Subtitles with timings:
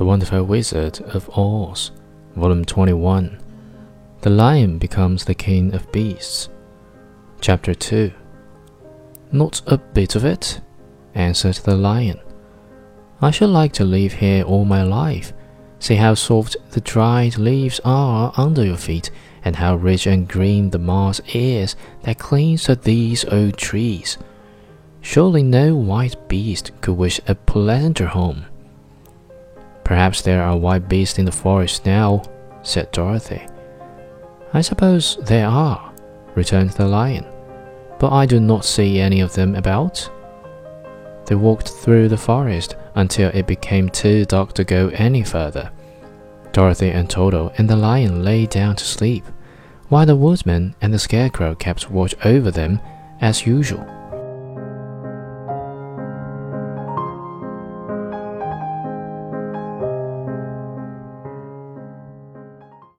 [0.00, 1.90] The Wonderful Wizard of Oz,
[2.34, 3.38] Volume 21.
[4.22, 6.48] The Lion Becomes the King of Beasts.
[7.42, 8.10] Chapter 2.
[9.30, 10.62] Not a bit of it,
[11.14, 12.18] answered the Lion.
[13.20, 15.34] I should like to live here all my life.
[15.80, 19.10] See how soft the dried leaves are under your feet,
[19.44, 24.16] and how rich and green the moss is that clings to these old trees.
[25.02, 28.46] Surely no white beast could wish a pleasanter home.
[29.90, 32.22] Perhaps there are wild beasts in the forest now,
[32.62, 33.44] said Dorothy.
[34.54, 35.92] I suppose there are,
[36.36, 37.26] returned the lion,
[37.98, 40.08] but I do not see any of them about.
[41.26, 45.72] They walked through the forest until it became too dark to go any further.
[46.52, 49.24] Dorothy and Toto and the lion lay down to sleep,
[49.88, 52.78] while the woodsman and the scarecrow kept watch over them
[53.20, 53.84] as usual.